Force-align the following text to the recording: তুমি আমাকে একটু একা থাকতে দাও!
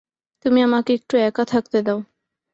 তুমি 0.45 0.59
আমাকে 0.63 0.91
একটু 0.93 1.15
একা 1.27 1.43
থাকতে 1.45 1.77
দাও! 1.81 1.99